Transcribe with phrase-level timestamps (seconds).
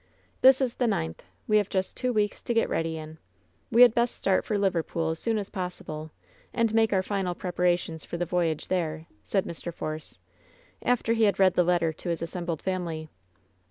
[0.41, 1.21] "This is the ninth.
[1.47, 3.19] We have just two weeks to get ready in.
[3.71, 6.09] We had best start for Liverpool as soon as possible
[6.55, 9.71] and make our final preparations for the voyage there," said Mr.
[9.71, 10.19] Force,
[10.81, 13.09] after he had read the letter to his assembled family.